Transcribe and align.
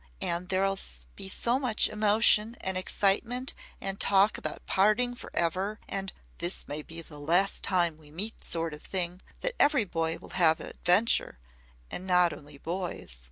And 0.19 0.49
there'll 0.49 0.79
be 1.15 1.29
so 1.29 1.59
much 1.59 1.87
emotion 1.87 2.55
and 2.61 2.75
excitement 2.75 3.53
and 3.79 3.99
talk 3.99 4.35
about 4.35 4.65
parting 4.65 5.13
forever 5.13 5.79
and 5.87 6.11
'This 6.39 6.67
may 6.67 6.81
be 6.81 7.03
the 7.03 7.19
last 7.19 7.63
time 7.63 7.99
we 7.99 8.07
ever 8.07 8.15
meet' 8.15 8.43
sort 8.43 8.73
of 8.73 8.81
thing 8.81 9.21
that 9.41 9.53
every 9.59 9.85
boy 9.85 10.17
will 10.17 10.31
have 10.41 10.59
adventure 10.59 11.37
and 11.91 12.07
not 12.07 12.33
only 12.33 12.57
boys. 12.57 13.19